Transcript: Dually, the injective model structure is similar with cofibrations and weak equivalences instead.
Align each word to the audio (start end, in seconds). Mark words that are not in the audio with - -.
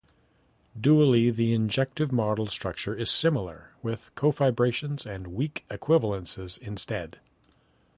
Dually, 0.75 1.29
the 1.29 1.55
injective 1.55 2.11
model 2.11 2.47
structure 2.47 2.95
is 2.95 3.11
similar 3.11 3.73
with 3.83 4.09
cofibrations 4.15 5.05
and 5.05 5.27
weak 5.27 5.63
equivalences 5.69 6.57
instead. 6.57 7.19